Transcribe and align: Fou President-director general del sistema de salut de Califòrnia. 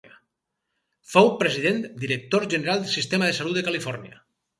Fou 1.11 1.27
President-director 1.43 2.47
general 2.55 2.81
del 2.81 2.91
sistema 2.95 3.29
de 3.29 3.37
salut 3.41 3.59
de 3.61 3.65
Califòrnia. 3.69 4.19